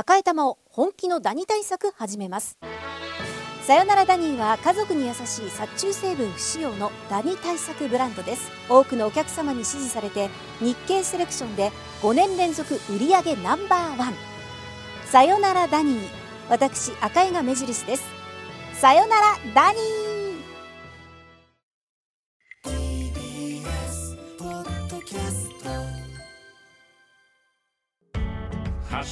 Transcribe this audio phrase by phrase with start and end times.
[0.00, 2.56] 赤い玉を本気のダニ対策始めます。
[3.64, 8.50] さよならダニーは家族に優しい殺虫成分不使用のダニ対策ブランドです。
[8.70, 14.14] 多くのお客様に支持されて日経セレクションで5年連続売上ナンバーワン。
[15.04, 16.08] さよならダニー。
[16.48, 18.02] 私赤井が目印です。
[18.72, 20.09] さよならダニー。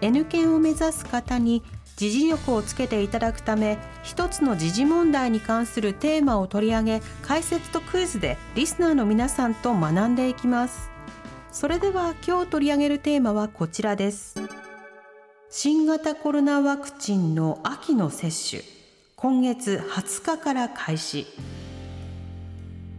[0.00, 1.62] N 検を目指す方に
[1.96, 10.90] 時事力をつけていただくため一つの時事問題に関するテーマを取り上げ解説とクイズでリスナーの皆さんと学んでいきます。
[11.50, 14.36] それでは今日取り上げるテーマはこちらです。
[15.50, 18.62] 新型コロナワクチンの秋の接種。
[19.16, 21.26] 今月20日から開始。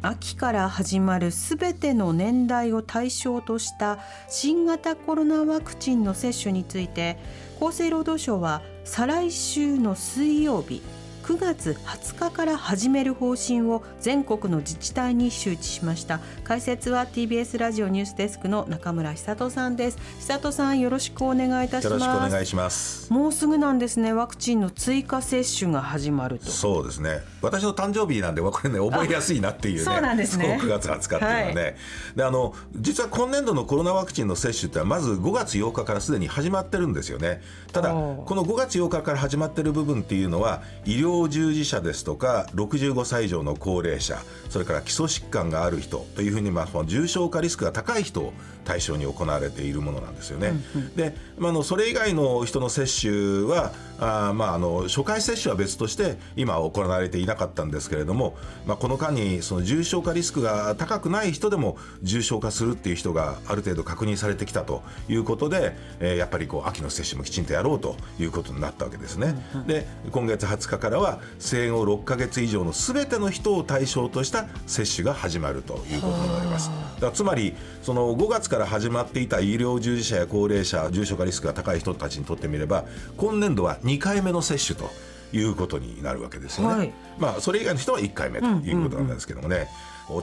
[0.01, 7.17] 秋から始まるすべての年代を対象とした新型コロナワクチンの接種について
[7.61, 10.81] 厚生労働省は再来週の水曜日
[11.29, 16.21] 9月20日から始める方針を全国の自治体に周知しました。
[16.43, 19.99] 解説は TBS ラジオニュースデスクの中村久人さんです。
[20.21, 21.99] 久人さんよろしくお願いいたします。
[21.99, 23.13] よろしくお願いします。
[23.13, 24.11] もうすぐなんですね。
[24.11, 26.47] ワクチンの追加接種が始まると。
[26.47, 27.19] そうですね。
[27.43, 30.57] 私の誕生日なんでこれね覚えやすいなっていうねそうなんですね。
[30.59, 31.75] 9月20日っていうのはね、はい、
[32.15, 37.43] であの実は今年度のコロナワクチンの接種ってまず5月8日からすでに始まってるんですよね。
[37.71, 44.17] ただこの5月8日から始まってる部分っていうのは医療従事者ですとか65歳以上の高齢者
[44.49, 48.33] それから基礎疾患がある人というふうに、まあ、重症化リスクが高い人を
[48.65, 50.49] 対象に行われているものなんですよね。
[50.75, 69.35] うんうん、で、まあ、のそれ以外の人の接種はあ、まあ、あの初回接種は別として今行われていなかったんですけれども、まあ、この間にその重症化リスクが高くない人でも重症化するっていう人がある程度確認されてきたということで、えー、やっぱりこう秋の接種もきちんとやろうということになったわけですね。
[69.55, 71.08] うんうん、で今月20日からは
[71.39, 76.69] 生後6か月以上のすべての人を対象とした接種が始まるということになります。
[76.99, 82.85] だつまりその5月から始まっていた医療従事者や高齢者重症化リスクが高い人たちにとってみれば
[83.17, 84.89] 今年度は2回目の接種と
[85.31, 86.77] いうことになるわけですよね。
[86.77, 89.55] はい、まあそれ以外の人は1回目ということなんですけどもね。
[89.55, 89.67] うんうんうん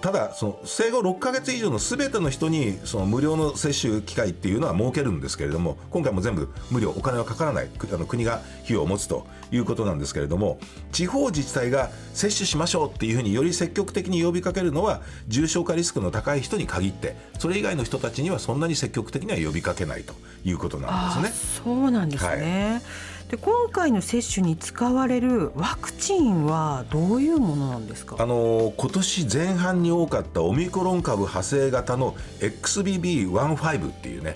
[0.00, 10.58] ただその生後6か月以上のすべての人にその無料の接種機会っていうのは設けるんですけれども今回も全部無料お金はかからないあの国が費用を持つということなんですけれども
[10.90, 20.14] 地方自治体が接種しましょうっていうふうにより積極的に呼びかけるのは重症化リスクの高い人に限ってそれ以外の人たちにはそんなに積極的には呼びかけないと
[20.44, 21.62] いうことなんですね。
[21.64, 28.16] そうなんですね、はいで今回の接種に使われるワクチンはどういうものなんですか？
[28.20, 34.34] あの今年前半に多かったオミクロン株派生型の XBB.1.5 っていうね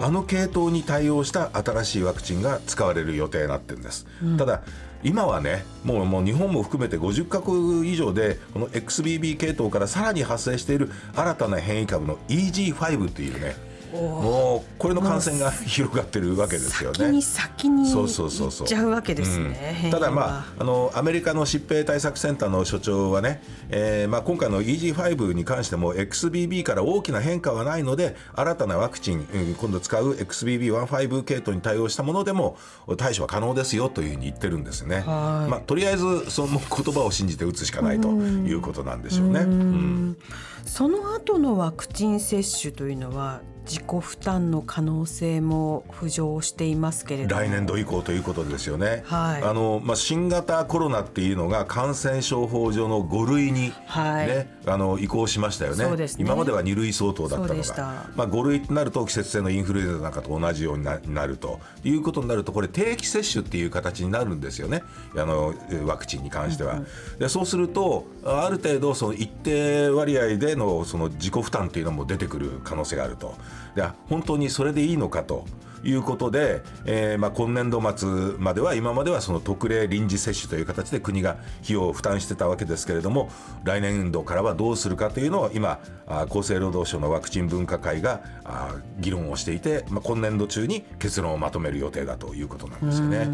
[0.00, 4.62] あの系統に対応した新しいワクチンが使われる予定になってるんです、うん、ただ
[5.02, 13.54] 今はねもうもう日本も含めて50カ国以上でこの XBB 系統からさらに発生している新たな変異株の EG5 っていうね
[13.92, 16.98] もうこれの感染が広がってるわけですよね。
[16.98, 19.82] 先に先に行っちゃうわけですね。
[19.84, 32.56] うん、ただまああのアメリカの疾病対策センターの所長はね、えー、まあ今回の EG5 に関しても XBB から大きな変化はないので新たなワクチン、うん、今度使う XBB.1.5 系統に対応したものでも
[32.96, 35.02] 対処は可能ですよというふうに言ってるんですね。
[35.06, 39.40] まあとりあえずその言葉を信じて打つしかないということなんでしょうね。
[39.40, 40.18] うん、
[40.64, 43.40] その後のワクチン接種というのは
[43.70, 64.82] 自己負担の可能性も浮上していますけれど来年度以降ということですよね、はい、あのまあ、新型コロナっていうのが感染症法上の5類にね、はい、あの移行しましたよね、ね、今までは2類相当だったのが、まあ、5類となると季節性のインフルエンザなんかと同じようになるということになるとこれ定期接種っていう形になるんですよね。
[65.16, 65.54] あの
[65.86, 66.74] ワクチンに関しては。
[66.74, 73.36] うんうん、でそうするとある程度その一定割合でのその自己負担っていうのも出てくる可能性があると。
[73.74, 75.44] で本当にそれでいいのかと。
[75.82, 81.32] いうことで、えーまあ、今年度末までは今まではその特例臨時接種という形で国が
[81.62, 83.30] 費用を負担してたわけですけれども
[83.64, 88.22] 来年度からはどうするかというのを今厚生労働省のワクチン分科会が
[88.98, 93.28] 議論をしていて、まあ、今年度中に結論をまとめる予定だということなんですよね。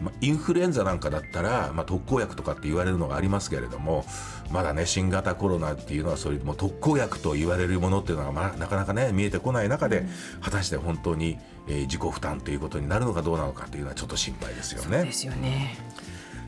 [0.00, 4.04] まあ、インフルエンザなんかだったら、まあ、特効薬とかって言われるのがありますけれども
[4.50, 10.06] まだね新型コロナっていうのはそういうもう特効薬と言われるものっていうのが、まあ、なかなかね見えてこない中で
[10.40, 11.38] 果たして本当に、
[11.68, 15.04] えー、自己負担ということになるのかどうなのかというのはちょっと心配ですよね。
[15.04, 15.76] ですよね。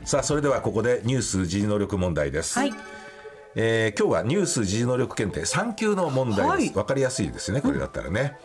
[0.05, 2.57] さあそれではここでニュース時事能力問題です。
[2.57, 2.73] はい。
[3.55, 8.35] えー、今日はニュース時事能力検定3級の問題です、はい、分かりやすいですねこれだったらね、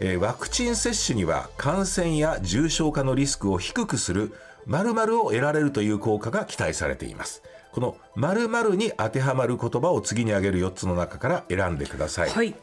[0.00, 4.34] うん、えー、ワクチン接種には感染や重症化のリスクを低くする
[4.66, 7.42] 〇〇を得られるという効果が期待されています。
[7.72, 12.56] この〇〇に当てはまる言葉を次に挙げる4つの中から選んでください、はい、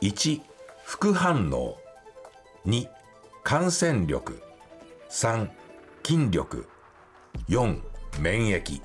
[0.00, 0.40] 1
[0.84, 1.76] 副反応
[2.66, 2.88] 2
[3.44, 4.42] 感染力。
[5.10, 5.48] 3
[6.04, 6.66] 筋力。
[7.48, 7.80] 4
[8.20, 8.82] 免疫。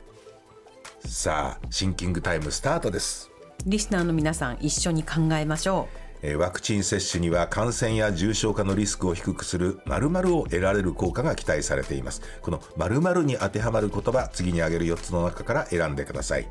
[1.05, 3.31] さあシンキングタイムスタートです。
[3.65, 5.87] リスナーの皆さん一緒に考えましょ
[6.23, 6.37] う。
[6.37, 12.21] ワクチン接種には感染や重症化のリスクを低くする〇〇を得られる効果が期待されています。
[12.41, 16.47] この〇〇に当てはまる言葉次に挙げる4つの中から選んでください。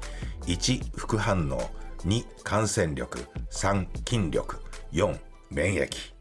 [0.47, 1.71] 1副反応。
[2.05, 3.21] 2感染力。
[3.51, 4.57] 3筋力。
[4.93, 5.19] 4
[5.51, 6.12] 免疫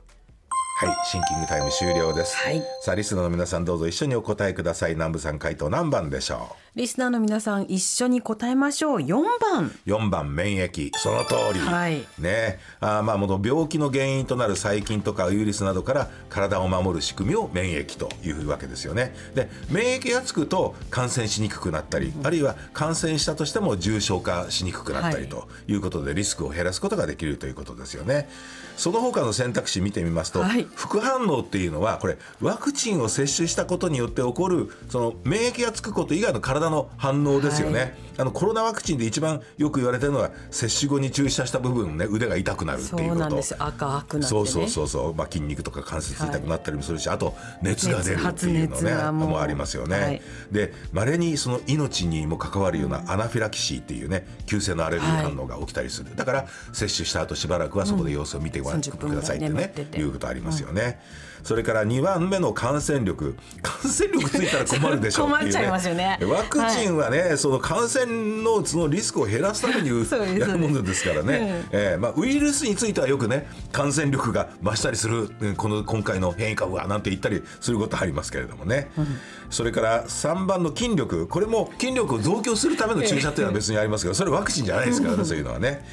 [0.83, 4.93] はいシンキングタイム終了です、はい、さあリスナーの皆さんどうぞ一緒にお答えください。
[4.93, 6.70] 南部さん回答何番でしょう？
[6.73, 8.97] リスナーの皆さん一緒に答えましょう。
[8.99, 9.71] 4番。
[9.85, 10.91] 4番免疫。
[10.97, 12.59] その通り、はい、ね。
[12.79, 19.13] あまあもの病気の原因となる細菌とかウイルスなどから体を守る仕組みを免疫というわけですよね。
[19.35, 28.29] で免疫がつくと感染しにくくなったり、うん、あるいは感染したとしても重症化しにくくなったりということで、リスクを減らすことができるということですよね。
[28.77, 30.65] その他の選択肢見てみますと、はい。
[30.73, 43.41] 副反応っていうのはこれワクチンを接種したことによって起こるその免疫がつくこと以外の体の反応ですよね、はい、あのコロナワクチンで一番よく言われてるのは接種後に注射した部分ね腕が痛くなるっていうこと。
[43.59, 50.21] 赤くなって、ね、そうそうそうそう、まあ、筋肉とか関節痛くなったりもするし、はい、あと熱が出るっていうのねもありますよね、はい、
[50.51, 60.99] で稀にその命にも関わるようなアナフィラキシーっていうね急性のアレルギー反応が起きたりする、だから接種した後しばらくはそこで様子を見てごらんくださいってね、うん、いうことありますよね、
[61.39, 61.45] うん。
[61.45, 63.35] それから2番目の感染力。
[63.61, 66.19] 感染力ついたら困るでしょうっていう、ね、 困っちゃいますよね。
[66.23, 69.89] ワクチンはね、はい、その感染のそのリスクを減らすために
[70.39, 79.07] やるものですからね、うん、えー、まあ、ウイルスについてはよくね感染力が増したりするこの今回の変異株はなんて言ったりすることありますけれどもね、うん、
[79.49, 81.27] それから3番の筋力。
[81.27, 85.85] これも筋力を増強するための注射っていうのは別にありますけどそれワクチンじゃないですからねそういうのはね。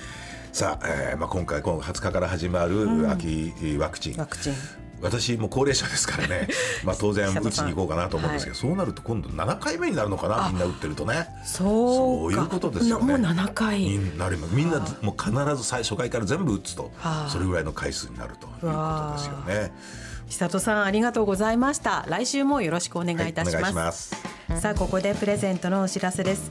[0.53, 4.55] さあ、えーまあ、今回今20日から始まる秋ワクチン、ワクチン
[5.00, 6.49] 私も高齢者ですからね。
[6.85, 11.29] まあ当然打ちに行こうかなと思うんですけど、はい、そうなると今度7回目になるのかなみんな打ってるとね。
[11.45, 13.05] そういうことですよね。
[13.05, 13.81] もう7回。
[13.81, 14.55] になります。
[14.55, 16.91] みんなもう必ず最初回から全部打つと
[17.29, 19.73] それぐらいの回数になるということですよね。
[20.29, 22.05] 久里さんありがとうございました。
[22.06, 24.15] 来週もよろしくお願いいたします。
[24.49, 26.50] はい、さあここでプレゼントのお知らせです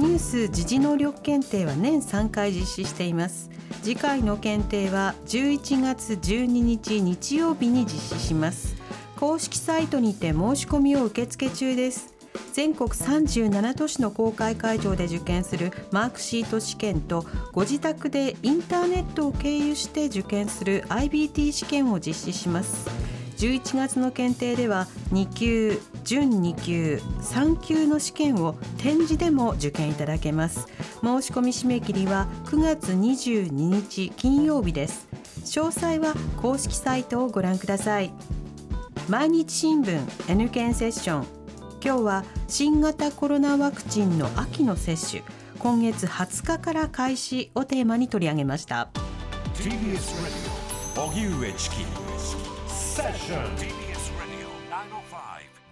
[0.00, 3.50] ニュース時事能力検定は年3回実施しています。
[3.82, 8.76] 次回の検定は11月12日日曜日に実施します。
[9.16, 12.14] 公式サイトにて申し込みを受付中です。
[12.52, 23.07] 全国37都市の公開会場で受験するマークシート試験とご自宅でインターネットを経由して受験する IBT 試験を実施します。
[23.38, 30.66] 11月の検定では2級準2級3級の試験を展示でも受験いただけます。
[31.02, 35.06] 申し込み締め切りは9月22日金曜日です。
[35.44, 38.10] 詳細は公式サイトをご覧ください。
[39.08, 41.26] 毎日新聞 N 検セッション。
[41.80, 45.22] 今日は新型コロナワクチンの秋の接種。
[45.60, 48.88] 今月20日から開始をテーマに取り上げました。
[49.54, 50.16] TBS
[50.96, 52.07] 荻上チキ。
[52.98, 54.48] セッション TBS Radio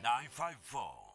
[0.00, 1.05] 905-954